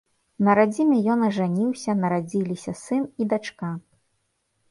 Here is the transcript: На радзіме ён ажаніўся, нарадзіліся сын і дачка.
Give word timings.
На 0.45 0.53
радзіме 0.59 0.95
ён 1.15 1.19
ажаніўся, 1.27 1.93
нарадзіліся 2.03 2.71
сын 2.83 3.03
і 3.25 3.27
дачка. 3.35 3.73